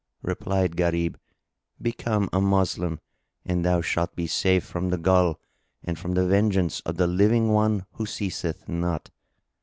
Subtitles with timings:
[0.23, 1.17] Replied Gharib,
[1.79, 2.99] "Become a Moslem,
[3.45, 5.35] and thou shalt be safe from the Ghul
[5.83, 9.11] and from the vengeance of the Living One who ceaseth not."